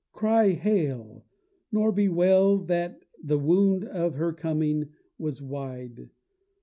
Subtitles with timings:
[0.13, 1.25] Cry hail!
[1.71, 4.89] nor bewail that the wound of her coming
[5.19, 6.09] was wide.